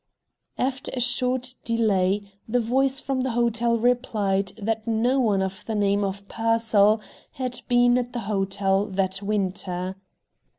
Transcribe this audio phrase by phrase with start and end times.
[0.57, 5.75] After a short delay, the voice from the hotel replied that no one of the
[5.75, 7.01] name of Pearsall
[7.33, 9.95] had been at the hotel that winter.